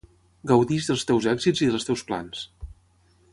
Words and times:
Gaudeix 0.51 0.87
dels 0.87 1.03
teus 1.11 1.27
èxits 1.33 1.61
i 1.67 1.69
dels 1.75 1.87
teus 1.91 2.05
plans. 2.09 2.43